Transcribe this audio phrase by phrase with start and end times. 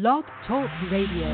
[0.00, 1.26] Blog Talk Radio.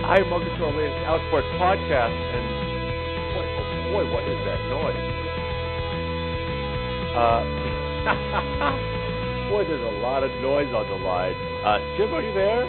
[0.00, 2.16] Hi, welcome to our latest Outsports podcast.
[2.32, 2.46] And
[3.34, 4.96] boy, oh boy, what is that noise?
[8.72, 8.92] Uh,
[9.48, 11.34] boy, there's a lot of noise on the line.
[11.64, 12.66] Uh, Jim, are you there?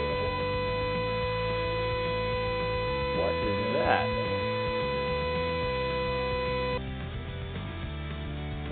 [3.18, 4.06] What is that?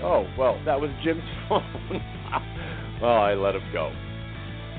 [0.03, 1.63] Oh, well, that was Jim's phone.
[3.01, 3.91] well, I let him go.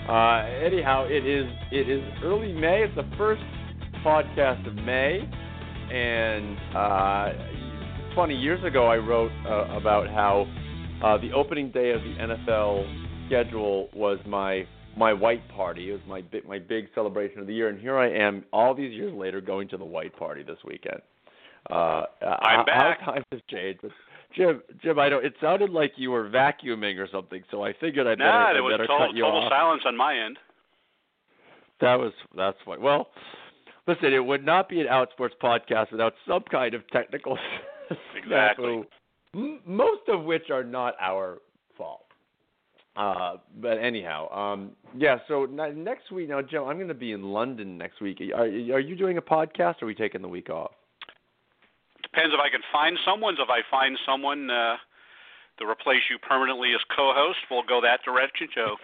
[0.09, 2.85] Uh, anyhow, it is it is early May.
[2.85, 3.43] It's the first
[4.05, 5.21] podcast of May,
[5.93, 10.47] and uh, 20 years ago I wrote uh, about how
[11.05, 15.91] uh, the opening day of the NFL schedule was my my white party.
[15.91, 18.75] It was my big my big celebration of the year, and here I am, all
[18.75, 21.01] these years later, going to the white party this weekend.
[21.71, 23.01] Uh, I'm how, back.
[23.01, 23.81] How times have changed.
[23.83, 23.91] But
[24.35, 28.07] Jim, Jim, I know it sounded like you were vacuuming or something, so I figured
[28.07, 29.51] I better, Nah, I there was better total, cut you total off.
[29.53, 30.39] silence on my end.
[31.81, 32.81] That was that's fine.
[32.81, 33.09] Well,
[33.87, 37.39] listen, it would not be an Outsports podcast without some kind of technical
[38.17, 38.83] Exactly.
[39.35, 41.39] m- most of which are not our
[41.77, 42.05] fault.
[42.99, 45.19] Uh, but anyhow, um, yeah.
[45.29, 48.21] So n- next week, now, Joe, I'm going to be in London next week.
[48.35, 50.73] Are, are you doing a podcast, or are we taking the week off?
[52.03, 53.35] Depends if I can find someone.
[53.35, 54.75] If I find someone uh,
[55.61, 58.75] to replace you permanently as co-host, we'll go that direction, Joe.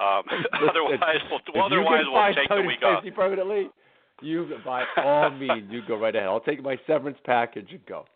[0.00, 0.22] Um,
[0.70, 3.04] otherwise, we'll, well, otherwise we'll take the week off.
[3.14, 3.68] permanently.
[4.22, 6.28] You, by all means, you go right ahead.
[6.28, 8.06] I'll take my severance package and go.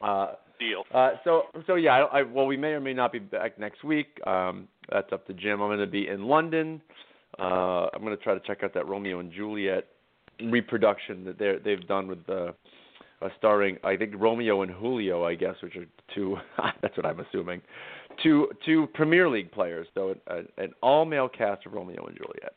[0.00, 0.84] Uh, Deal.
[0.92, 3.84] Uh, so so yeah, I, I, well, we may or may not be back next
[3.84, 4.20] week.
[4.26, 5.60] Um, that's up to Jim.
[5.60, 6.80] I'm going to be in London.
[7.38, 9.86] Uh, I'm going to try to check out that Romeo and Juliet
[10.42, 12.54] reproduction that they they've done with the
[13.22, 16.36] uh, starring I think Romeo and Julio, I guess, which are two.
[16.82, 17.62] that's what I'm assuming.
[18.22, 22.54] Two two Premier League players, so an, an all male cast of Romeo and Juliet.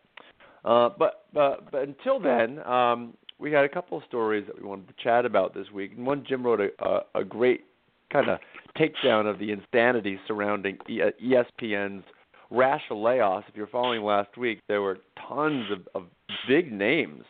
[0.63, 4.67] Uh, but but but until then, um, we had a couple of stories that we
[4.67, 5.93] wanted to chat about this week.
[5.95, 7.65] And one, Jim wrote a a, a great
[8.11, 8.39] kind of
[8.77, 12.03] takedown of the insanity surrounding e- uh, ESPN's
[12.51, 13.43] rash of layoffs.
[13.47, 16.07] If you're following last week, there were tons of, of
[16.47, 17.23] big names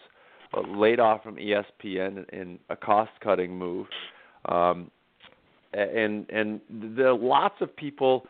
[0.53, 3.87] uh, laid off from ESPN in a cost-cutting move,
[4.45, 4.89] um,
[5.73, 8.25] and and there are lots of people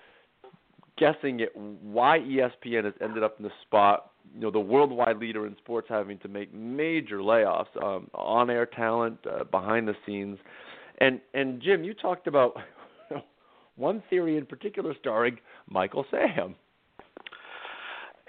[0.98, 4.12] guessing at why ESPN has ended up in the spot.
[4.36, 9.18] You know, the worldwide leader in sports having to make major layoffs, um, on-air talent,
[9.26, 10.38] uh, behind the scenes.
[11.00, 12.56] And and Jim, you talked about
[13.76, 15.38] one theory in particular starring
[15.70, 16.56] Michael Sam.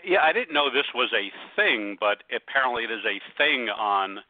[0.05, 4.21] Yeah, I didn't know this was a thing, but apparently it is a thing on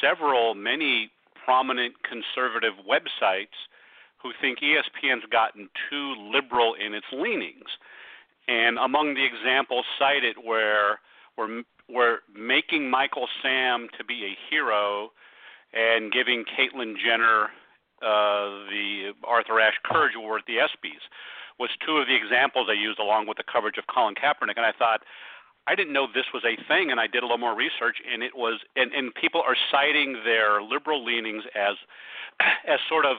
[0.00, 1.10] several, many
[1.44, 3.56] prominent conservative websites
[4.22, 7.68] who think ESPN's gotten too liberal in its leanings.
[8.46, 11.00] And among the examples cited where
[11.36, 15.10] we're, we're making Michael Sam to be a hero
[15.72, 17.50] and giving Caitlyn Jenner
[18.02, 21.04] uh, the Arthur Ashe Courage Award at the ESPYs
[21.58, 24.56] was two of the examples I used along with the coverage of Colin Kaepernick.
[24.56, 25.02] And I thought,
[25.66, 28.22] I didn't know this was a thing, and I did a little more research, and
[28.22, 31.76] it was, and, and people are citing their liberal leanings as,
[32.66, 33.18] as sort of,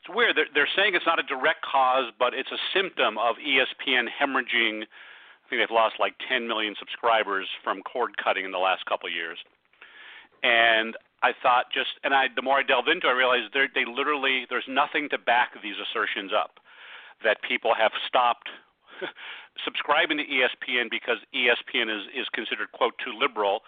[0.00, 0.36] it's weird.
[0.36, 4.88] They're, they're saying it's not a direct cause, but it's a symptom of ESPN hemorrhaging.
[4.88, 9.08] I think they've lost like 10 million subscribers from cord cutting in the last couple
[9.08, 9.38] of years.
[10.42, 13.84] And I thought just, and I, the more I delved into, it, I realized they
[13.84, 16.60] literally, there's nothing to back these assertions up.
[17.24, 18.48] That people have stopped
[19.64, 23.62] subscribing to ESPN because ESPN is is considered quote too liberal,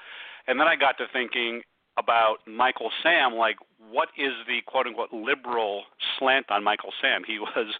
[0.47, 1.63] and then I got to thinking
[1.99, 3.57] about Michael Sam, like
[3.91, 5.83] what is the quote unquote liberal
[6.19, 7.23] slant on Michael Sam?
[7.27, 7.75] He was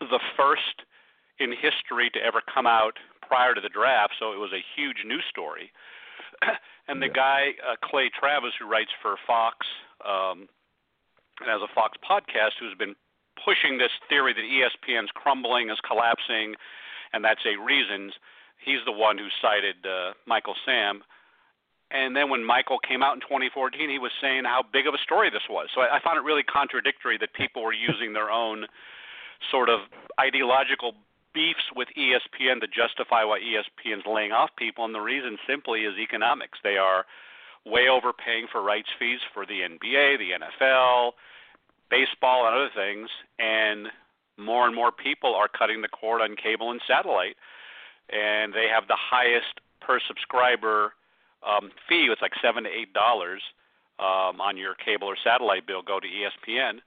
[0.00, 0.82] the first
[1.38, 5.06] in history to ever come out prior to the draft, so it was a huge
[5.06, 5.70] news story.
[6.88, 9.66] and the guy uh, Clay Travis, who writes for Fox
[10.04, 10.48] um,
[11.40, 12.94] and has a Fox podcast, who's been
[13.44, 16.54] pushing this theory that ESPN's crumbling, is collapsing,
[17.12, 18.12] and that's a reasons.
[18.64, 21.02] He's the one who cited uh, Michael Sam.
[21.90, 25.02] And then when Michael came out in 2014, he was saying how big of a
[25.02, 25.68] story this was.
[25.74, 28.66] So I, I found it really contradictory that people were using their own
[29.50, 29.80] sort of
[30.20, 30.92] ideological
[31.34, 35.94] beefs with ESPN to justify why ESPN's laying off people, and the reason simply is
[35.98, 36.58] economics.
[36.62, 37.04] They are
[37.64, 41.12] way overpaying for rights fees for the NBA, the NFL,
[41.90, 43.88] baseball, and other things, and
[44.38, 47.36] more and more people are cutting the cord on cable and satellite,
[48.10, 50.94] and they have the highest per subscriber
[51.46, 52.08] um, fee.
[52.10, 53.42] It's like seven to eight dollars
[53.98, 55.82] um, on your cable or satellite bill.
[55.82, 56.80] Go to ESPN,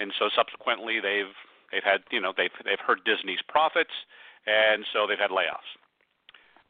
[0.00, 1.34] and so subsequently they've
[1.72, 3.94] they've had you know they've they've hurt Disney's profits,
[4.46, 5.70] and so they've had layoffs.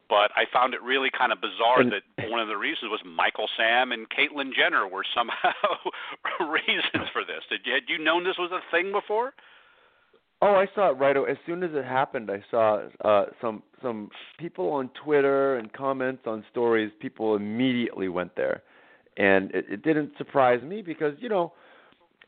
[0.09, 3.49] But I found it really kind of bizarre that one of the reasons was Michael
[3.57, 5.51] Sam and Caitlyn Jenner were somehow
[6.47, 7.43] reasons for this.
[7.49, 9.33] Did you, had you known this was a thing before?
[10.41, 11.31] Oh, I saw it right away.
[11.31, 16.23] As soon as it happened, I saw uh, some some people on Twitter and comments
[16.25, 16.91] on stories.
[16.99, 18.61] People immediately went there,
[19.17, 21.53] and it, it didn't surprise me because you know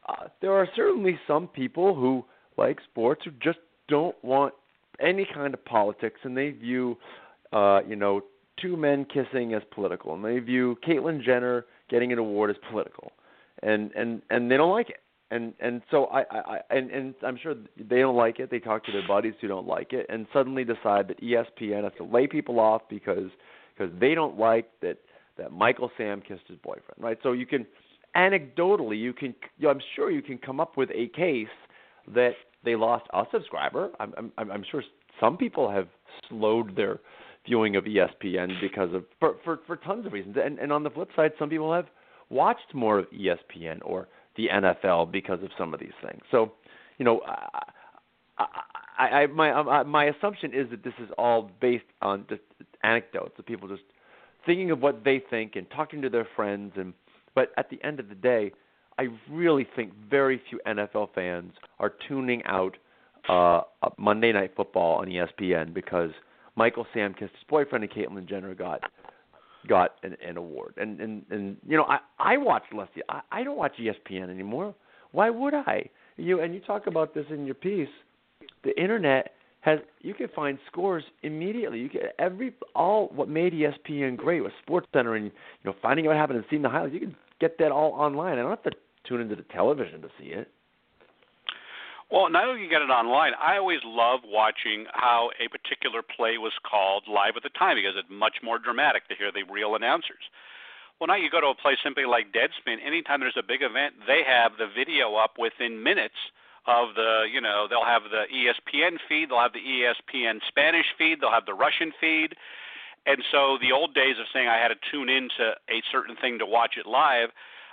[0.08, 2.26] uh, there are certainly some people who
[2.60, 4.54] like sports who just don't want
[5.00, 6.98] any kind of politics, and they view
[7.54, 8.22] uh, you know
[8.62, 13.12] two men kissing as political, and they view Caitlyn Jenner getting an award as political,
[13.64, 15.00] and and and they don't like it
[15.32, 18.50] and and so I, I and and I'm sure they don't like it.
[18.50, 21.94] They talk to their buddies who don't like it, and suddenly decide that ESPN has
[21.98, 23.30] to lay people off because
[23.78, 24.98] because they don't like that
[25.38, 27.18] that Michael Sam kissed his boyfriend, right?
[27.22, 27.66] So you can
[28.16, 31.48] anecdotally you can you know, I'm sure you can come up with a case
[32.14, 32.32] that
[32.64, 33.92] they lost a subscriber.
[34.00, 34.84] I'm I'm I'm sure
[35.20, 35.88] some people have
[36.28, 37.00] slowed their
[37.46, 40.38] viewing of ESPN because of for for, for tons of reasons.
[40.44, 41.88] And and on the flip side, some people have
[42.30, 46.22] watched more of ESPN or the NFL because of some of these things.
[46.32, 46.54] So,
[46.98, 48.46] you know, I,
[48.98, 52.42] I, I my um, uh, my assumption is that this is all based on just
[52.84, 53.84] anecdotes of people just
[54.46, 56.94] thinking of what they think and talking to their friends and
[57.36, 58.52] but at the end of the day,
[59.00, 62.76] I really think very few NFL fans are tuning out
[63.30, 63.62] uh,
[63.98, 66.10] Monday Night Football on ESPN because
[66.58, 68.82] Michael Sam kissed his boyfriend and Caitlyn Jenner got
[69.70, 70.74] got an, an award.
[70.76, 73.04] And and and you know, I I watch Leslie.
[73.08, 74.76] I, I don't watch ESPN anymore.
[75.14, 75.90] Why would I?
[76.18, 77.88] You and you talk about this in your piece.
[78.66, 79.32] The internet
[79.62, 81.80] has you can find scores immediately.
[81.80, 85.32] You can every all what made ESPN great was Sports Center and you
[85.64, 86.94] know finding out what happened and seeing the highlights.
[86.94, 88.38] You can get that all online.
[88.38, 88.72] I don't have to
[89.08, 90.52] tune into the television to see it.
[92.12, 93.34] Well, now you can get it online.
[93.40, 97.94] I always love watching how a particular play was called live at the time because
[97.96, 100.26] it's much more dramatic to hear the real announcers.
[101.00, 102.82] Well, now you go to a place simply like Deadspin.
[102.84, 106.18] Anytime there's a big event, they have the video up within minutes
[106.68, 111.22] of the, you know, they'll have the ESPN feed, they'll have the ESPN Spanish feed,
[111.22, 112.36] they'll have the Russian feed.
[113.06, 116.38] And so the old days of saying I had to tune into a certain thing
[116.40, 117.30] to watch it live,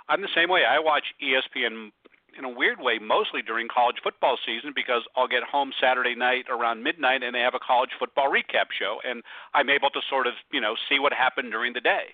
[0.09, 0.63] I'm the same way.
[0.63, 1.91] I watch ESPN
[2.37, 6.45] in a weird way mostly during college football season because I'll get home Saturday night
[6.49, 9.23] around midnight and they have a college football recap show and
[9.53, 12.13] I'm able to sort of you know see what happened during the day,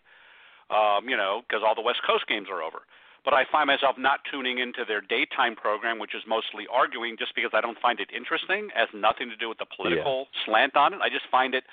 [0.72, 2.88] um, you know because all the West Coast games are over.
[3.26, 7.34] But I find myself not tuning into their daytime program, which is mostly arguing, just
[7.36, 8.68] because I don't find it interesting.
[8.68, 10.40] It has nothing to do with the political yeah.
[10.44, 11.00] slant on it.
[11.00, 11.64] I just find it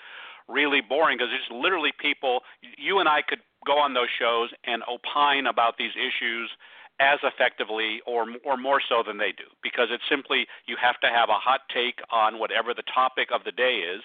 [0.46, 2.43] really boring because it's literally people.
[2.78, 6.50] You and I could go on those shows and opine about these issues
[7.00, 11.08] as effectively or or more so than they do because it's simply you have to
[11.08, 14.02] have a hot take on whatever the topic of the day is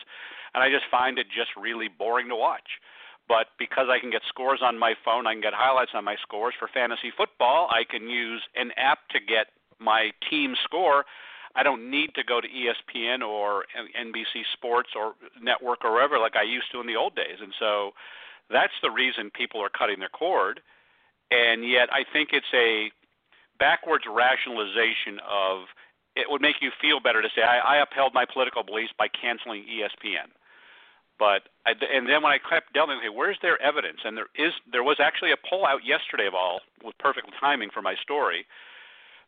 [0.55, 2.79] and I just find it just really boring to watch.
[3.27, 6.15] But because I can get scores on my phone, I can get highlights on my
[6.21, 9.47] scores for fantasy football, I can use an app to get
[9.79, 11.03] my team score.
[11.55, 13.65] I don't need to go to ESPN or
[13.99, 17.39] NBC Sports or network or wherever like I used to in the old days.
[17.41, 17.91] And so
[18.49, 20.61] that's the reason people are cutting their cord
[21.31, 22.91] and yet I think it's a
[23.59, 25.65] backwards rationalization of
[26.15, 29.07] it would make you feel better to say I, I upheld my political beliefs by
[29.07, 30.31] canceling ESPN.
[31.17, 33.99] But I, and then when I kept delving, okay, where's their evidence?
[34.03, 37.69] And there is there was actually a poll out yesterday of all with perfect timing
[37.69, 38.45] for my story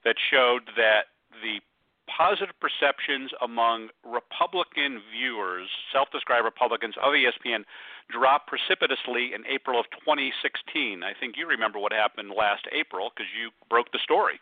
[0.03, 1.07] that showed that
[1.41, 1.59] the
[2.07, 7.63] positive perceptions among Republican viewers, self-described Republicans of ESPN,
[8.09, 11.03] dropped precipitously in April of 2016.
[11.03, 14.39] I think you remember what happened last April because you broke the story.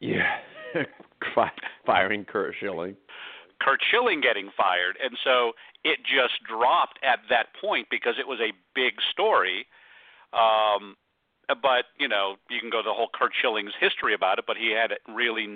[0.00, 0.38] Yeah,
[1.86, 2.96] firing Curt Schilling.
[3.60, 5.52] Curt Schilling getting fired, and so
[5.84, 9.66] it just dropped at that point because it was a big story.
[10.32, 10.96] Um,
[11.48, 14.44] but you know, you can go the whole Curt Schilling's history about it.
[14.46, 15.46] But he had it really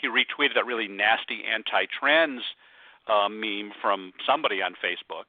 [0.00, 2.42] he retweeted that really nasty anti-trans
[3.08, 5.28] uh, meme from somebody on Facebook,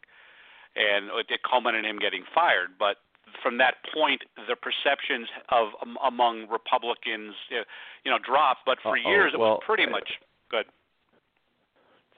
[0.76, 2.80] and it culminated in him getting fired.
[2.80, 2.98] But
[3.44, 8.62] from that point, the perceptions of um, among Republicans, you know, dropped.
[8.66, 9.10] But for Uh-oh.
[9.10, 10.10] years, it well, was pretty much
[10.50, 10.66] good.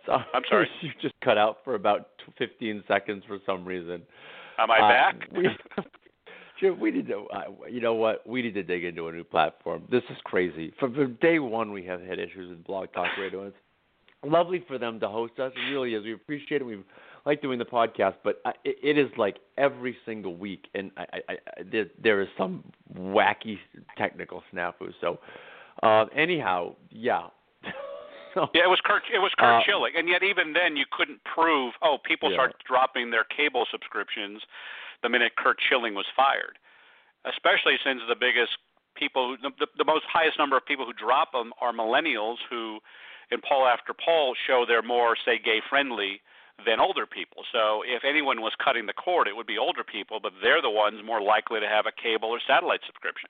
[0.05, 0.69] So, I'm sorry.
[0.81, 4.01] You just cut out for about 15 seconds for some reason.
[4.57, 5.27] Am I uh, back?
[5.31, 5.47] we,
[6.59, 7.25] Jim, we need to.
[7.33, 8.27] Uh, you know what?
[8.27, 9.83] We need to dig into a new platform.
[9.89, 10.73] This is crazy.
[10.79, 13.47] From, from day one, we have had issues with Blog Talk Radio.
[13.47, 13.55] It's
[14.25, 15.53] lovely for them to host us.
[15.55, 16.03] It really is.
[16.03, 16.65] We appreciate it.
[16.65, 16.79] We
[17.25, 21.01] like doing the podcast, but I, it, it is like every single week, and I,
[21.01, 21.35] I, I,
[21.71, 22.63] there, there is some
[22.97, 23.57] wacky
[23.97, 24.93] technical snafu.
[24.99, 25.19] So,
[25.83, 27.27] uh, anyhow, yeah.
[28.33, 29.03] so, yeah, it was Curt.
[29.13, 31.73] It was Curt uh, Schilling, and yet even then you couldn't prove.
[31.81, 32.35] Oh, people yeah.
[32.35, 34.41] start dropping their cable subscriptions
[35.03, 36.57] the minute Curt Schilling was fired,
[37.25, 38.57] especially since the biggest
[38.95, 42.79] people, the, the, the most highest number of people who drop them are millennials who,
[43.31, 46.21] in poll after poll, show they're more say gay friendly
[46.65, 47.43] than older people.
[47.51, 50.69] So if anyone was cutting the cord, it would be older people, but they're the
[50.69, 53.29] ones more likely to have a cable or satellite subscription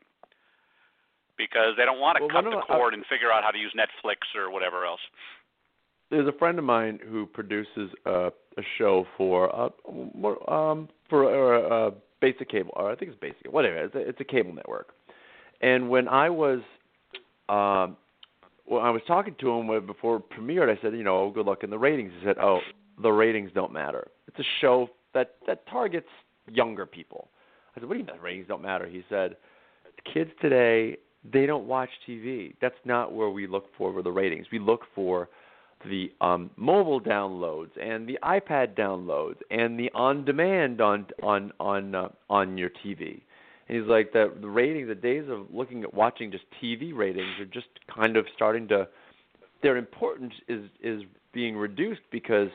[1.37, 3.57] because they don't want to well, cut the uh, cord and figure out how to
[3.57, 4.99] use Netflix or whatever else.
[6.09, 9.69] There's a friend of mine who produces uh, a show for uh,
[10.51, 13.77] um, for uh, uh, basic cable, or I think it's basic, whatever.
[13.77, 14.89] It's a, it's a cable network.
[15.61, 16.59] And when I was
[17.49, 17.97] um,
[18.65, 21.45] when I was talking to him before it premiered, I said, you know, oh, good
[21.45, 22.11] luck in the ratings.
[22.19, 22.59] He said, oh,
[23.01, 24.07] the ratings don't matter.
[24.27, 26.09] It's a show that that targets
[26.47, 27.29] younger people.
[27.75, 28.87] I said, what do you mean the ratings don't matter?
[28.87, 29.37] He said,
[30.13, 30.97] kids today
[31.33, 32.55] they don't watch TV.
[32.61, 34.47] That's not where we look for the ratings.
[34.51, 35.29] We look for
[35.85, 42.09] the um, mobile downloads and the iPad downloads and the on-demand on on on uh,
[42.29, 43.21] on your TV.
[43.67, 47.39] And he's like the the ratings, the days of looking at watching just TV ratings
[47.39, 48.87] are just kind of starting to
[49.61, 52.49] their importance is is being reduced because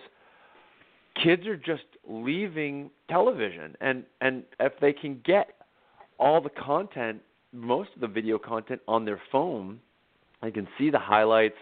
[1.22, 5.50] kids are just leaving television and and if they can get
[6.18, 7.20] all the content
[7.52, 9.78] most of the video content on their phone
[10.42, 11.56] they can see the highlights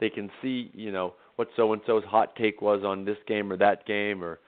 [0.00, 3.52] they can see you know what so and so's hot take was on this game
[3.52, 4.38] or that game or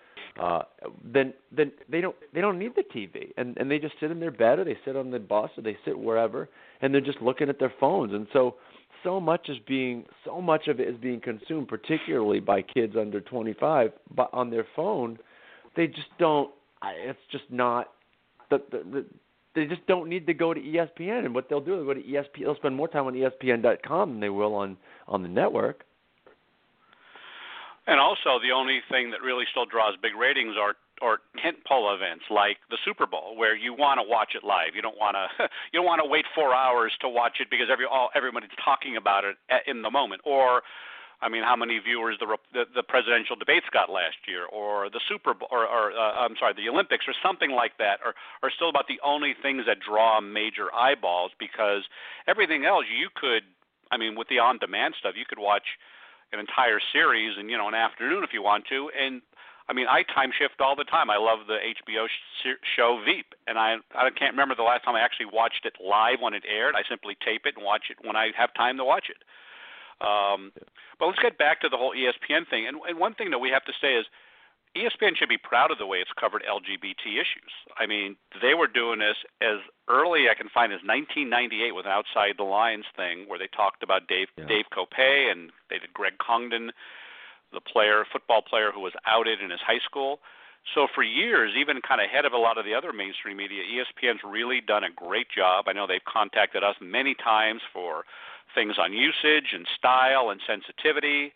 [0.40, 0.62] uh
[1.04, 4.20] then then they don't they don't need the TV and and they just sit in
[4.20, 6.48] their bed or they sit on the bus or they sit wherever
[6.82, 8.56] and they're just looking at their phones and so
[9.02, 13.20] so much is being so much of it is being consumed, particularly by kids under
[13.20, 15.18] 25, but on their phone,
[15.76, 16.50] they just don't.
[16.84, 17.92] It's just not.
[18.50, 19.06] The, the, the,
[19.54, 22.02] they just don't need to go to ESPN, and what they'll do is go to
[22.02, 22.44] ESPN.
[22.44, 24.76] They'll spend more time on ESPN.com than they will on
[25.08, 25.84] on the network.
[27.86, 32.24] And also, the only thing that really still draws big ratings are or tentpole events
[32.30, 34.76] like the Super Bowl, where you want to watch it live.
[34.76, 37.66] You don't want to you don't want to wait four hours to watch it because
[37.72, 40.20] every all everybody's talking about it in the moment.
[40.24, 40.62] Or,
[41.22, 45.00] I mean, how many viewers the the, the presidential debates got last year, or the
[45.08, 48.50] Super Bowl, or, or uh, I'm sorry, the Olympics, or something like that, are are
[48.50, 51.84] still about the only things that draw major eyeballs because
[52.26, 53.44] everything else you could,
[53.92, 55.76] I mean, with the on-demand stuff, you could watch
[56.32, 59.20] an entire series in you know an afternoon if you want to, and
[59.68, 61.10] I mean, I time shift all the time.
[61.10, 64.96] I love the HBO sh- show Veep, and I I can't remember the last time
[64.96, 66.74] I actually watched it live when it aired.
[66.74, 69.22] I simply tape it and watch it when I have time to watch it.
[70.00, 70.52] Um,
[70.98, 72.66] but let's get back to the whole ESPN thing.
[72.66, 74.06] And, and one thing that we have to say is
[74.76, 77.52] ESPN should be proud of the way it's covered LGBT issues.
[77.76, 81.92] I mean, they were doing this as early I can find as 1998 with an
[81.92, 84.46] Outside the Lines thing where they talked about Dave yeah.
[84.46, 86.70] Dave Kopay and they did Greg Congdon
[87.52, 90.20] the player, football player who was outed in his high school.
[90.74, 93.62] So for years, even kind of ahead of a lot of the other mainstream media,
[93.64, 95.64] ESPN's really done a great job.
[95.66, 98.04] I know they've contacted us many times for
[98.54, 101.32] things on usage and style and sensitivity.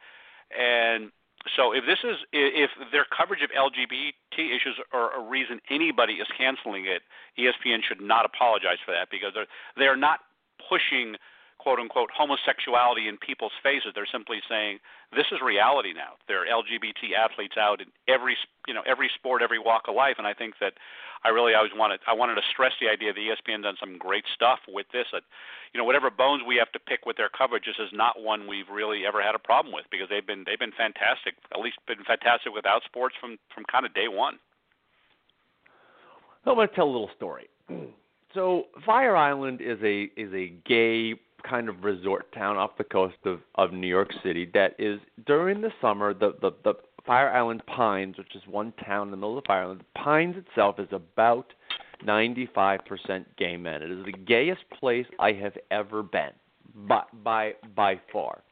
[0.53, 1.11] And
[1.57, 6.29] so if this is if their coverage of LGBT issues are a reason anybody is
[6.37, 7.03] canceling it,
[7.39, 10.21] ESPN should not apologize for that because they're they're not
[10.69, 11.17] pushing
[11.65, 13.97] quote unquote homosexuality in people's faces.
[13.97, 14.85] They're simply saying
[15.17, 16.21] this is reality now.
[16.29, 18.37] There are LGBT athletes out in every
[18.69, 20.75] you know every sport, every walk of life, and I think that
[21.25, 24.29] I really always wanted I wanted to stress the idea that ESPN done some great
[24.37, 25.09] stuff with this.
[25.17, 25.25] That
[25.73, 28.47] you know whatever bones we have to pick with their coverage, this is not one
[28.47, 31.41] we've really ever had a problem with because they've been they've been fantastic.
[31.49, 34.37] At least been fantastic without sports from from kind of day one.
[36.45, 37.49] I'm going to tell a little story.
[38.35, 41.15] So Fire Island is a is a gay
[41.49, 45.61] kind of resort town off the coast of of New York City that is during
[45.61, 46.75] the summer the the the
[47.07, 49.81] Fire Island Pines, which is one town in the middle of Fire Island.
[49.81, 51.53] the Pines itself is about
[52.03, 53.83] 95% gay men.
[53.83, 56.31] It is the gayest place I have ever been,
[56.75, 58.43] by by by far.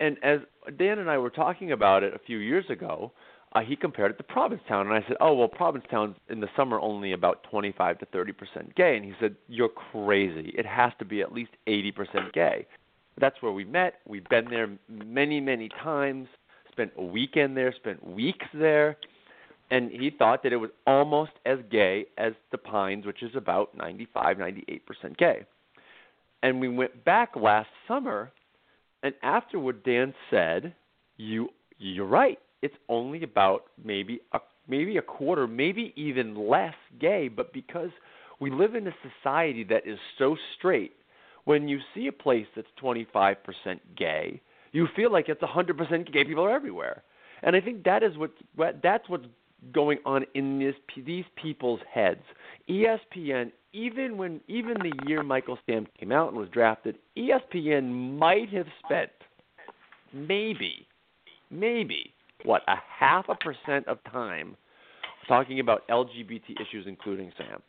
[0.00, 0.40] And as
[0.78, 3.12] Dan and I were talking about it a few years ago,
[3.52, 6.78] uh, he compared it to Provincetown, and I said, "Oh well, Provincetown's in the summer
[6.80, 10.52] only about 25 to 30 percent gay." And he said, "You're crazy.
[10.56, 12.66] It has to be at least 80 percent gay."
[13.20, 13.94] That's where we met.
[14.06, 16.28] We've been there many, many times.
[16.70, 17.72] Spent a weekend there.
[17.72, 18.96] Spent weeks there,
[19.70, 23.76] and he thought that it was almost as gay as the Pines, which is about
[23.76, 25.44] 95, 98 percent gay.
[26.42, 28.30] And we went back last summer
[29.02, 30.74] and afterward, Dan said,
[31.16, 32.38] "You, you're right.
[32.62, 37.90] It's only about maybe a maybe a quarter, maybe even less gay, but because
[38.40, 40.92] we live in a society that is so straight,
[41.44, 43.36] when you see a place that's 25%
[43.96, 44.40] gay,
[44.72, 47.02] you feel like it's 100% gay people are everywhere.
[47.42, 48.32] And I think that is what
[48.82, 49.26] that's what's
[49.72, 50.74] going on in this
[51.04, 52.22] these people's heads.
[52.68, 58.50] ESPN, even when even the year Michael Sam came out and was drafted, ESPN might
[58.50, 59.10] have spent
[60.12, 60.86] maybe,
[61.50, 62.12] maybe
[62.44, 64.56] what a half a percent of time
[65.26, 67.62] talking about LGBT issues, including Sam.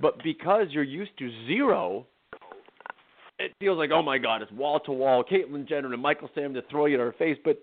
[0.00, 2.06] But because you're used to zero,
[3.38, 5.24] it feels like oh my God, it's wall to wall.
[5.24, 7.60] Caitlyn Jenner and Michael Sam to throw you in our face, but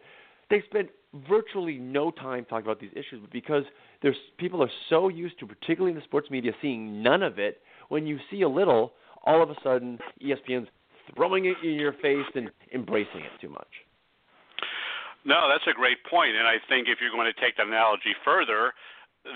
[0.50, 0.90] they spend
[1.28, 3.20] virtually no time talking about these issues.
[3.22, 3.64] But because
[4.02, 7.62] there's people are so used to, particularly in the sports media, seeing none of it.
[7.90, 8.94] When you see a little,
[9.26, 10.68] all of a sudden ESPN's
[11.16, 13.68] throwing it in your face and embracing it too much.
[15.26, 18.16] No, that's a great point, and I think if you're going to take the analogy
[18.24, 18.74] further,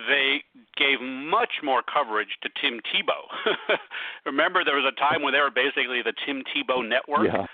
[0.08, 0.44] they
[0.78, 3.28] gave much more coverage to Tim Tebow.
[4.26, 7.46] Remember, there was a time when they were basically the Tim Tebow network yeah.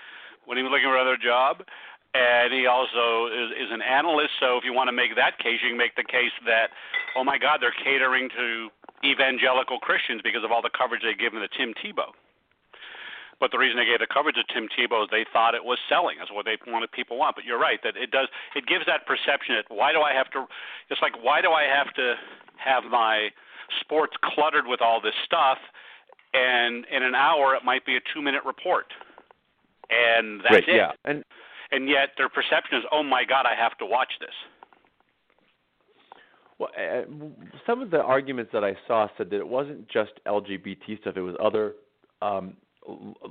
[0.46, 1.66] when he was looking for another job.
[2.10, 5.62] And he also is, is an analyst, so if you want to make that case,
[5.62, 6.74] you can make the case that,
[7.14, 8.66] oh my God, they're catering to
[9.06, 12.10] evangelical Christians because of all the coverage they've given to Tim Tebow.
[13.40, 15.78] But the reason they gave the coverage to Tim Tebow is they thought it was
[15.88, 16.20] selling.
[16.20, 17.34] That's what they wanted people want.
[17.34, 18.28] But you're right that it does.
[18.54, 20.44] It gives that perception that why do I have to?
[20.90, 22.14] It's like why do I have to
[22.60, 23.30] have my
[23.80, 25.56] sports cluttered with all this stuff?
[26.34, 28.86] And in an hour, it might be a two-minute report,
[29.90, 30.76] and that's right, it.
[30.76, 31.24] Yeah, and
[31.72, 34.30] and yet their perception is, oh my God, I have to watch this.
[36.58, 37.02] Well, uh,
[37.66, 41.22] some of the arguments that I saw said that it wasn't just LGBT stuff; it
[41.22, 41.74] was other
[42.22, 42.54] um,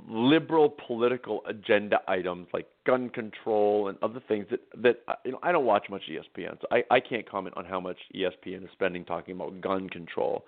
[0.08, 5.39] liberal political agenda items like gun control and other things that that uh, you know
[5.44, 8.70] I don't watch much ESPN, so I I can't comment on how much ESPN is
[8.74, 10.46] spending talking about gun control.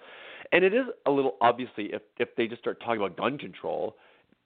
[0.52, 3.96] And it is a little obviously if if they just start talking about gun control,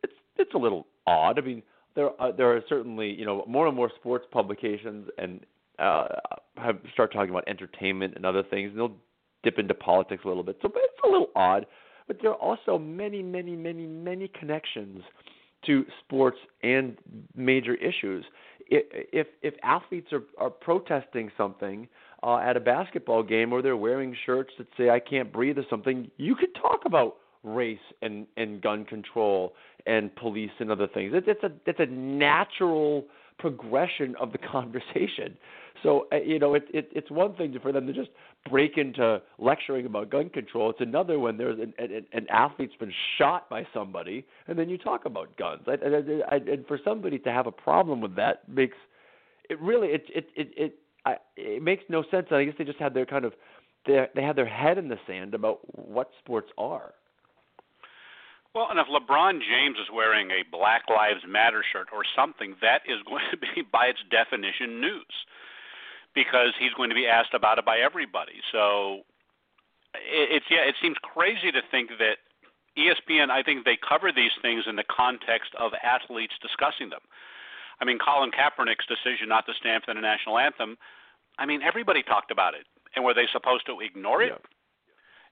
[0.03, 1.39] it's it's a little odd.
[1.39, 1.63] I mean,
[1.95, 5.41] there are, there are certainly you know more and more sports publications and
[5.79, 6.07] uh
[6.57, 8.97] have start talking about entertainment and other things, and they'll
[9.43, 10.57] dip into politics a little bit.
[10.61, 11.65] So it's a little odd
[12.07, 15.01] but there are also many, many, many, many connections
[15.65, 16.97] to sports and
[17.35, 18.25] major issues.
[18.67, 21.87] If if athletes are are protesting something
[22.23, 25.65] uh, at a basketball game or they're wearing shirts that say "I can't breathe" or
[25.69, 29.53] something, you could talk about race and and gun control
[29.85, 31.11] and police and other things.
[31.13, 33.05] It's, it's a it's a natural
[33.37, 35.37] progression of the conversation.
[35.83, 38.09] So uh, you know, it, it, it's one thing for them to just
[38.49, 40.69] break into lecturing about gun control.
[40.69, 44.77] It's another when there's an, an, an athlete's been shot by somebody, and then you
[44.77, 45.63] talk about guns.
[45.67, 48.77] I, I, I, and for somebody to have a problem with that makes
[49.49, 52.27] it really it it it it, I, it makes no sense.
[52.31, 53.33] I guess they just had their kind of
[53.85, 56.93] they they had their head in the sand about what sports are.
[58.55, 62.81] Well, and if LeBron James is wearing a Black Lives Matter shirt or something, that
[62.87, 65.13] is going to be, by its definition, news
[66.15, 68.39] because he's going to be asked about it by everybody.
[68.53, 69.03] So
[69.93, 72.23] it's yeah, it seems crazy to think that
[72.79, 73.29] ESPN.
[73.29, 77.03] I think they cover these things in the context of athletes discussing them.
[77.81, 80.77] I mean, Colin Kaepernick's decision not to stand for the national anthem.
[81.37, 82.63] I mean, everybody talked about it,
[82.95, 84.31] and were they supposed to ignore it?
[84.31, 84.54] Yeah.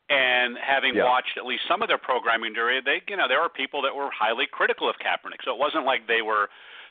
[0.10, 1.06] And having yeah.
[1.06, 3.96] watched at least some of their programming during, they you know there are people that
[3.96, 5.39] were highly critical of Kaepernick.
[5.46, 6.50] So it wasn't like they were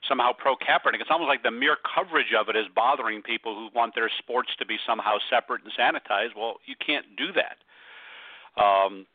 [0.08, 1.00] somehow pro Kaepernick.
[1.00, 4.50] It's almost like the mere coverage of it is bothering people who want their sports
[4.58, 6.34] to be somehow separate and sanitized.
[6.36, 7.60] Well, you can't do that.
[8.56, 9.06] Um,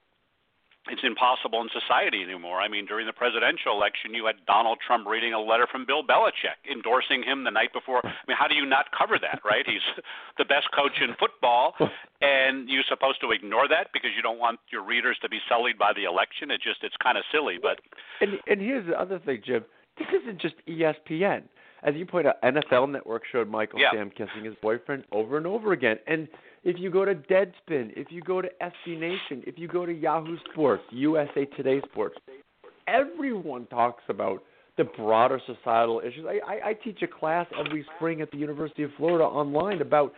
[0.90, 2.60] it's impossible in society anymore.
[2.60, 6.04] I mean, during the presidential election, you had Donald Trump reading a letter from Bill
[6.04, 8.06] Belichick endorsing him the night before.
[8.06, 9.66] I mean, how do you not cover that, right?
[9.66, 9.86] He's
[10.38, 11.74] the best coach in football,
[12.22, 15.78] and you're supposed to ignore that because you don't want your readers to be sullied
[15.78, 16.52] by the election.
[16.52, 17.80] It just it's kind of silly, but
[18.22, 19.66] and and here's the other thing, Jim
[19.98, 21.44] this isn't just ESPN.
[21.84, 23.92] As you point out, NFL Network showed Michael yeah.
[23.94, 25.98] Sam kissing his boyfriend over and over again.
[26.08, 26.28] And
[26.68, 29.94] if you go to Deadspin, if you go to SB Nation, if you go to
[29.94, 32.18] Yahoo Sports, USA Today Sports,
[32.90, 34.44] everyone talks about
[34.76, 36.26] the broader societal issues.
[36.28, 40.14] I, I, I teach a class every spring at the University of Florida online about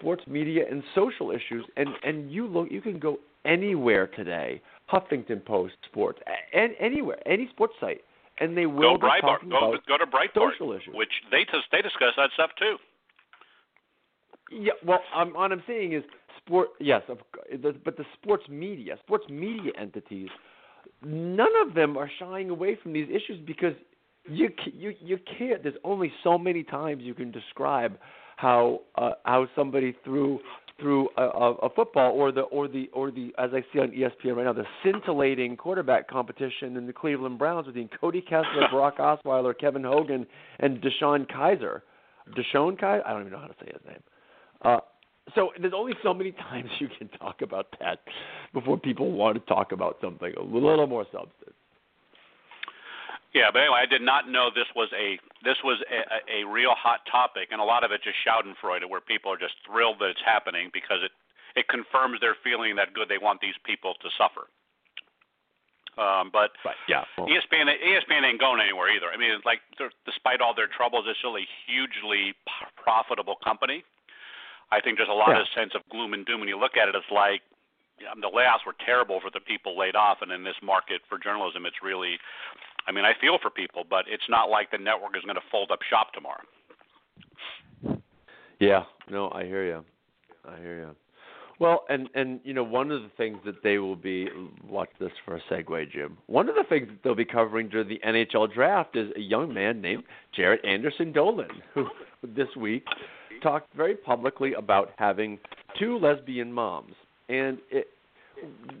[0.00, 4.60] sports media and social issues, and and you look, you can go anywhere today.
[4.92, 6.18] Huffington Post Sports,
[6.52, 8.00] and anywhere, any sports site
[8.40, 11.46] and they will go be talking go, about go to Breitbart, social issues, which they
[11.70, 12.76] they discuss that stuff too.
[14.52, 16.02] Yeah, well, um, what I'm saying is
[16.44, 16.68] sport.
[16.80, 20.28] Yes, but the sports media, sports media entities,
[21.02, 23.74] none of them are shying away from these issues because
[24.28, 25.62] you you you can't.
[25.62, 27.96] There's only so many times you can describe
[28.36, 30.40] how uh, how somebody threw
[30.80, 34.36] through a, a, football or the or the or the as I see on ESPN
[34.36, 39.56] right now the scintillating quarterback competition in the Cleveland Browns between Cody Kessler, Brock Osweiler,
[39.56, 40.26] Kevin Hogan,
[40.58, 41.82] and DeShone Kaiser.
[42.36, 43.02] DeShone Kizer?
[43.06, 44.02] I don't even know how to say his name.
[44.62, 44.78] Uh,
[45.34, 48.00] so there's only so many times you can talk about that
[48.52, 51.56] before people want to talk about something a little more substance.
[53.32, 56.76] Yeah, but anyway, I did not know this was a this was a, a real
[56.76, 60.12] hot topic, and a lot of it just Schadenfreude, where people are just thrilled that
[60.12, 61.12] it's happening because it
[61.56, 64.52] it confirms their feeling that good they want these people to suffer.
[65.96, 69.08] Um, but right, yeah, well, ESPN ESPN ain't going anywhere either.
[69.08, 69.64] I mean, it's like
[70.04, 72.36] despite all their troubles, it's still a hugely
[72.76, 73.84] profitable company.
[74.72, 75.44] I think there's a lot yeah.
[75.44, 76.96] of sense of gloom and doom when you look at it.
[76.96, 77.44] It's like
[78.00, 81.02] you know, the layoffs were terrible for the people laid off, and in this market
[81.08, 82.16] for journalism, it's really
[82.86, 85.46] I mean, I feel for people, but it's not like the network is going to
[85.50, 86.42] fold up shop tomorrow.
[88.58, 89.84] Yeah, no, I hear you.
[90.44, 90.96] I hear you.
[91.58, 94.28] Well, and and you know, one of the things that they will be
[94.68, 96.18] watch this for a segue, Jim.
[96.26, 99.52] One of the things that they'll be covering during the NHL draft is a young
[99.52, 100.04] man named
[100.36, 102.28] Jaret Anderson Dolan, who oh.
[102.34, 102.84] this week
[103.42, 105.38] talked very publicly about having
[105.78, 106.94] two lesbian moms.
[107.28, 107.88] And it,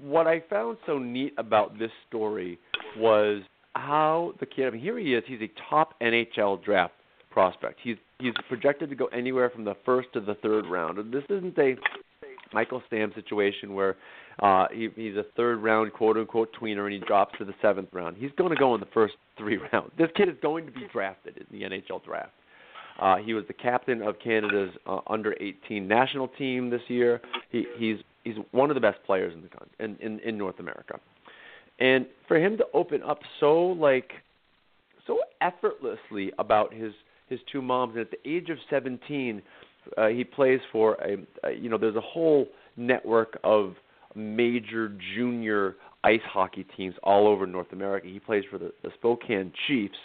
[0.02, 2.58] what I found so neat about this story
[2.96, 3.42] was
[3.74, 4.66] how the kid.
[4.66, 5.24] I mean, here he is.
[5.26, 6.94] He's a top NHL draft
[7.30, 7.78] prospect.
[7.82, 10.98] He's he's projected to go anywhere from the first to the third round.
[10.98, 11.76] And this isn't a
[12.52, 13.96] Michael Sam situation where
[14.42, 17.88] uh, he, he's a third round quote unquote tweener and he drops to the seventh
[17.92, 18.16] round.
[18.18, 19.92] He's going to go in the first three rounds.
[19.98, 22.32] This kid is going to be drafted in the NHL draft.
[22.98, 27.20] Uh, he was the captain of Canada's uh, under 18 national team this year.
[27.50, 30.58] He, he's he's one of the best players in the country in, in in North
[30.58, 30.98] America.
[31.78, 34.12] And for him to open up so like
[35.06, 36.92] so effortlessly about his
[37.28, 39.42] his two moms, and at the age of 17,
[39.96, 41.16] uh, he plays for a,
[41.48, 43.74] a you know there's a whole network of
[44.14, 48.08] major junior ice hockey teams all over North America.
[48.08, 49.98] He plays for the, the Spokane Chiefs,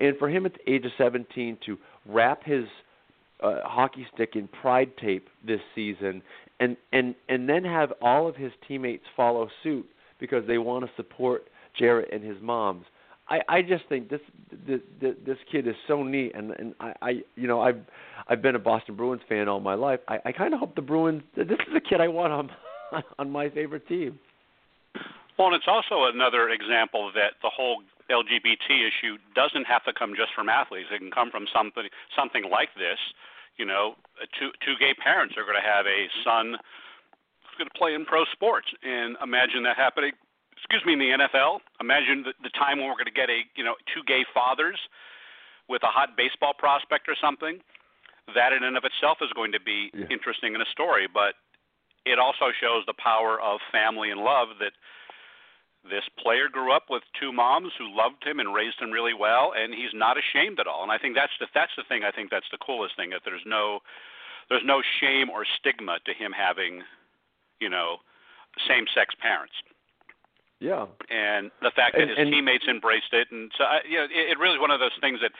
[0.00, 2.64] and for him at the age of 17 to wrap his
[3.42, 6.22] uh, hockey stick in pride tape this season,
[6.60, 9.86] and and and then have all of his teammates follow suit
[10.20, 11.44] because they want to support
[11.80, 12.84] Jaret and his moms.
[13.28, 14.20] I I just think this
[14.66, 17.80] this this kid is so neat, and and I I you know I've
[18.28, 20.00] I've been a Boston Bruins fan all my life.
[20.08, 21.22] I I kind of hope the Bruins.
[21.36, 22.50] This is a kid I want on
[23.18, 24.18] on my favorite team.
[25.38, 30.14] Well, and it's also another example that the whole LGBT issue doesn't have to come
[30.16, 30.88] just from athletes.
[30.90, 32.98] It can come from something something like this.
[33.56, 37.70] You know, uh, two two gay parents are going to have a son who's going
[37.70, 40.12] to play in pro sports, and imagine that happening.
[40.58, 41.62] Excuse me, in the NFL.
[41.80, 44.78] Imagine the, the time when we're going to get a you know two gay fathers
[45.68, 47.60] with a hot baseball prospect or something.
[48.34, 50.04] That in and of itself is going to be yeah.
[50.10, 51.38] interesting in a story, but
[52.04, 54.72] it also shows the power of family and love that
[55.84, 59.52] this player grew up with two moms who loved him and raised him really well
[59.56, 62.10] and he's not ashamed at all and i think that's the that's the thing i
[62.10, 63.80] think that's the coolest thing that there's no
[64.48, 66.82] there's no shame or stigma to him having
[67.60, 67.98] you know,
[68.66, 69.54] same sex parents.
[70.60, 70.86] Yeah.
[71.10, 74.04] And the fact that and, his and, teammates embraced it, and so I, you know,
[74.04, 75.32] it, it really is one of those things that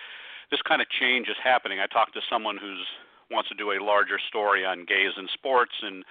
[0.50, 1.80] this kind of change is happening.
[1.80, 2.86] I talked to someone who's
[3.30, 6.04] wants to do a larger story on gays in sports, and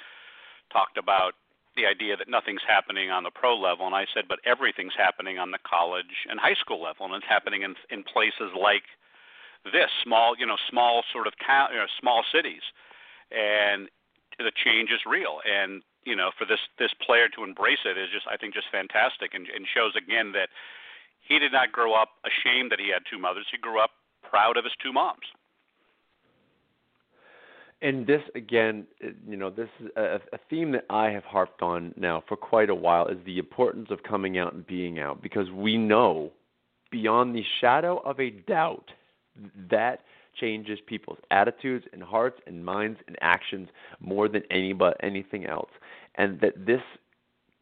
[0.72, 1.34] talked about
[1.78, 5.38] the idea that nothing's happening on the pro level, and I said, but everything's happening
[5.38, 8.84] on the college and high school level, and it's happening in in places like
[9.64, 12.66] this small, you know, small sort of town, you know, small cities,
[13.32, 13.88] and
[14.40, 15.40] the change is real.
[15.46, 18.74] And you know, for this this player to embrace it is just I think just
[18.74, 20.50] fantastic and, and shows again that
[21.22, 23.46] he did not grow up ashamed that he had two mothers.
[23.52, 23.92] He grew up
[24.24, 25.28] proud of his two moms.
[27.82, 31.62] And this again, eh, you know, this is a, a theme that I have harped
[31.62, 35.22] on now for quite a while is the importance of coming out and being out
[35.22, 36.32] because we know
[36.92, 38.92] beyond the shadow of a doubt
[39.70, 40.02] that
[40.40, 45.72] changes people's attitudes and hearts and minds and actions more than any but anything else.
[46.16, 46.82] And that this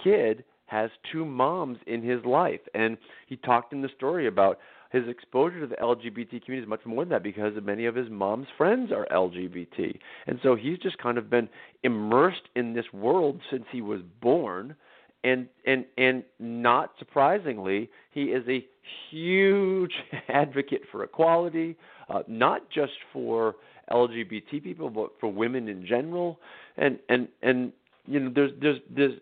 [0.02, 2.62] kid has two moms in his life.
[2.74, 2.98] And
[3.28, 4.60] he talked in the story about
[4.92, 8.10] his exposure to the LGBT community is much more than that because many of his
[8.10, 9.98] mom's friends are LGBT.
[10.28, 11.50] And so he's just kind of been
[11.84, 14.76] immersed in this world since he was born.
[15.24, 18.64] And and and not surprisingly, he is a
[19.10, 19.94] huge
[20.30, 21.76] advocate for equality,
[22.10, 23.56] uh, not just for
[23.92, 26.40] LGBT people, but for women in general.
[26.78, 27.74] And and and
[28.08, 29.20] you know, there's there's there's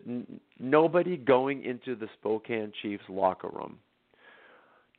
[0.58, 3.78] nobody going into the Spokane Chiefs locker room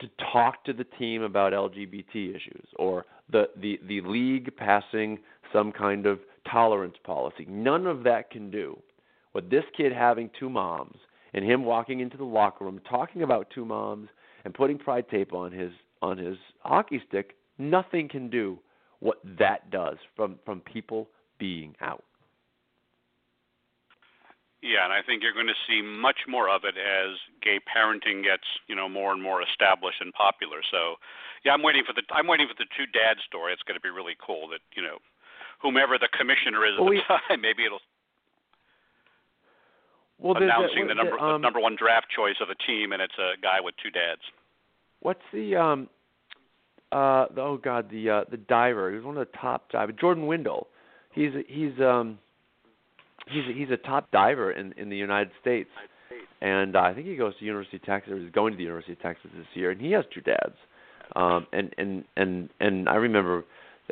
[0.00, 5.18] to talk to the team about LGBT issues or the, the, the league passing
[5.52, 6.20] some kind of
[6.50, 7.46] tolerance policy.
[7.48, 8.78] None of that can do
[9.32, 10.96] what this kid having two moms
[11.34, 14.08] and him walking into the locker room talking about two moms
[14.44, 15.72] and putting pride tape on his
[16.02, 18.58] on his hockey stick, nothing can do
[19.00, 22.04] what that does from from people being out.
[24.66, 28.26] Yeah, and I think you're going to see much more of it as gay parenting
[28.26, 30.58] gets, you know, more and more established and popular.
[30.66, 30.98] So,
[31.46, 33.54] yeah, I'm waiting for the I'm waiting for the two dad story.
[33.54, 34.98] It's going to be really cool that you know,
[35.62, 37.78] whomever the commissioner is at well, the we, time, maybe it'll
[40.18, 43.18] well, announcing the number um, the number one draft choice of the team, and it's
[43.18, 44.22] a guy with two dads.
[45.00, 45.88] What's the um
[46.90, 48.90] uh the, oh god the uh the diver?
[48.90, 49.94] He was one of the top divers.
[50.00, 50.68] Jordan Windle.
[51.12, 52.18] He's he's um
[53.26, 55.70] he's he's a top diver in in the United States,
[56.40, 58.12] and uh, I think he goes to University of Texas.
[58.12, 60.56] Or he's going to the University of Texas this year, and he has two dads.
[61.14, 63.44] Um, and and and and I remember,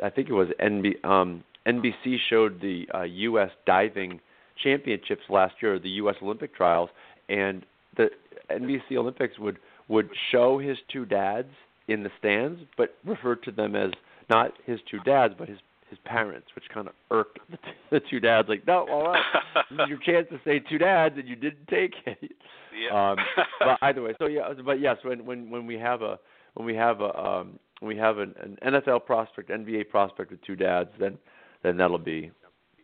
[0.03, 3.51] I think it was NB, um, NBC showed the uh, U.S.
[3.65, 4.19] diving
[4.63, 6.15] championships last year, the U.S.
[6.21, 6.89] Olympic trials,
[7.29, 7.65] and
[7.97, 8.09] the
[8.49, 11.49] NBC Olympics would would show his two dads
[11.87, 13.91] in the stands, but refer to them as
[14.29, 15.59] not his two dads, but his
[15.95, 17.57] his parents, which kind of irked the,
[17.91, 18.49] the two dads.
[18.49, 19.23] Like, no, all right,
[19.71, 22.31] this is your chance to say two dads, and you didn't take it.
[22.75, 23.11] Yeah.
[23.11, 23.17] Um,
[23.59, 26.19] but either way, so yeah, but yes, when when when we have a
[26.55, 30.41] when we have a um, when we have an, an NFL prospect, NBA prospect with
[30.43, 31.17] two dads, then
[31.63, 32.31] then that'll be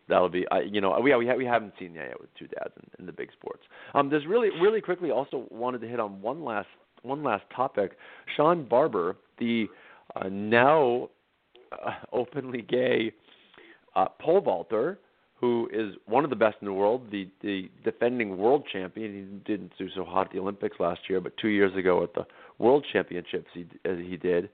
[0.08, 2.48] that'll be I, you know we we ha- we haven't seen that yet with two
[2.48, 3.64] dads in, in the big sports.
[3.94, 6.68] Um, there's really really quickly also wanted to hit on one last
[7.04, 7.98] one last topic.
[8.36, 9.68] Shawn Barber, the
[10.16, 11.10] uh, now
[11.72, 13.12] uh, openly gay
[13.96, 15.00] uh, pole vaulter,
[15.40, 19.14] who is one of the best in the world, the the defending world champion.
[19.14, 22.14] He didn't do so hot at the Olympics last year, but two years ago at
[22.14, 22.26] the
[22.60, 24.50] World Championships he as he did.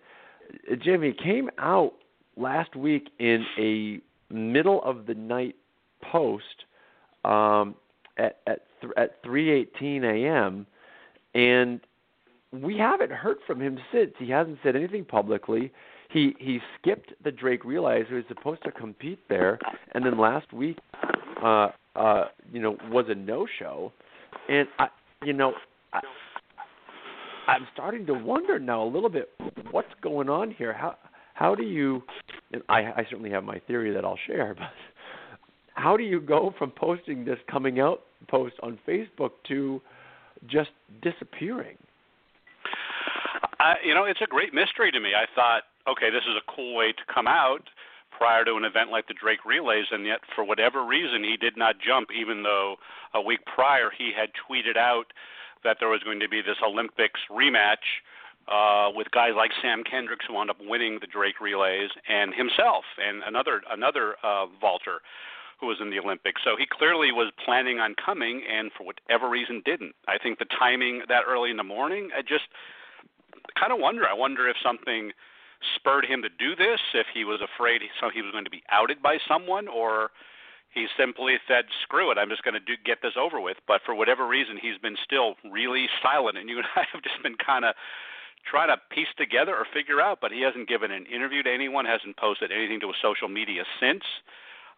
[0.81, 1.93] Jimmy came out
[2.37, 3.99] last week in a
[4.33, 5.55] middle of the night
[6.01, 6.45] post
[7.25, 7.75] um,
[8.17, 10.65] at at th- at 3:18 a.m.
[11.35, 11.81] and
[12.51, 14.13] we haven't heard from him since.
[14.17, 15.71] He hasn't said anything publicly.
[16.09, 18.05] He he skipped the Drake Relays.
[18.07, 19.59] He was supposed to compete there,
[19.93, 20.77] and then last week,
[21.43, 23.91] uh, uh, you know, was a no-show.
[24.47, 24.87] And I,
[25.23, 25.53] you know,
[25.93, 25.99] I,
[27.47, 29.29] I'm starting to wonder now a little bit
[29.71, 30.73] what's going on here.
[30.73, 30.95] How
[31.33, 32.03] how do you?
[32.53, 34.69] And I I certainly have my theory that I'll share, but
[35.73, 39.81] how do you go from posting this coming out post on Facebook to
[40.47, 41.77] just disappearing?
[43.59, 45.09] I, you know, it's a great mystery to me.
[45.15, 47.69] I thought, okay, this is a cool way to come out
[48.11, 51.55] prior to an event like the Drake Relays, and yet for whatever reason he did
[51.55, 52.75] not jump, even though
[53.13, 55.13] a week prior he had tweeted out
[55.63, 57.85] that there was going to be this Olympics rematch
[58.47, 62.85] uh, with guys like Sam Kendricks who wound up winning the Drake Relays, and himself
[62.97, 65.01] and another another uh, vaulter
[65.59, 66.41] who was in the Olympics.
[66.43, 69.95] So he clearly was planning on coming, and for whatever reason didn't.
[70.07, 72.45] I think the timing that early in the morning, I just
[73.59, 74.07] kind of wonder.
[74.07, 75.11] I wonder if something
[75.75, 78.53] spurred him to do this, if he was afraid he, so he was going to
[78.53, 80.11] be outed by someone, or
[80.73, 83.81] he simply said, "Screw it, I'm just going to do, get this over with." But
[83.85, 87.35] for whatever reason, he's been still really silent, and you and I have just been
[87.35, 87.75] kind of
[88.49, 90.19] trying to piece together or figure out.
[90.21, 93.63] But he hasn't given an interview to anyone, hasn't posted anything to a social media
[93.79, 94.03] since.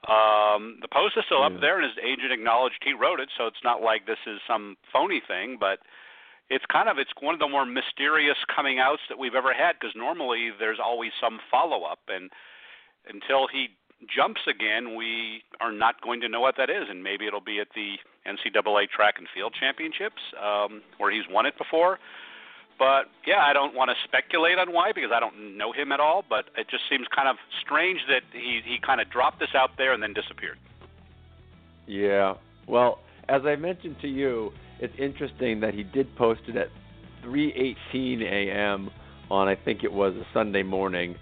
[0.07, 1.51] Um, the post is still yeah.
[1.51, 4.39] up there, and his agent acknowledged he wrote it, so it's not like this is
[4.47, 5.79] some phony thing, but
[6.49, 9.73] it's kind of it's one of the more mysterious coming outs that we've ever had
[9.79, 12.29] because normally there's always some follow up and
[13.07, 13.67] until he
[14.07, 17.59] jumps again we are not going to know what that is and maybe it'll be
[17.59, 21.99] at the NCAA track and field championships um, where he's won it before.
[22.79, 25.99] But yeah I don't want to speculate on why because I don't know him at
[25.99, 29.53] all but it just seems kind of strange that he he kind of dropped this
[29.53, 30.57] out there and then disappeared.
[31.85, 32.35] Yeah.
[32.65, 36.69] Well as I mentioned to you it's interesting that he did post it at
[37.25, 38.89] 3:18 a.m.
[39.29, 41.15] on I think it was a Sunday morning.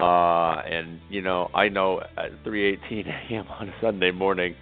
[0.00, 3.46] Uh, and you know, I know at 3:18 a.m.
[3.48, 4.54] on a Sunday morning,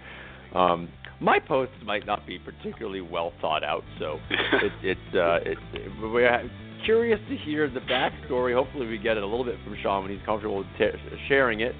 [0.53, 3.83] um, my posts might not be particularly well thought out.
[3.99, 6.49] So it, it, uh, it, it we're
[6.85, 8.53] curious to hear the backstory.
[8.53, 10.89] Hopefully, we get it a little bit from Shawn when he's comfortable t-
[11.27, 11.75] sharing it.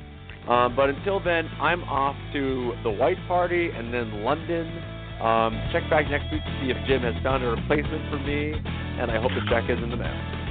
[0.47, 5.87] Um, but until then, I'm off to the White Party and then London um, check
[5.89, 9.21] back next week to see if Jim has found a replacement for me, and I
[9.21, 10.41] hope the check is in the mail.